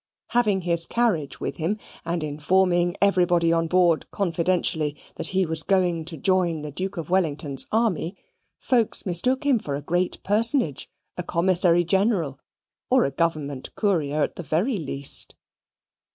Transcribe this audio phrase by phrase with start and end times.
[0.29, 6.05] Having his carriage with him, and informing everybody on board confidentially that he was going
[6.05, 8.15] to join the Duke of Wellington's army,
[8.57, 12.39] folks mistook him for a great personage, a commissary general,
[12.89, 15.35] or a government courier at the very least.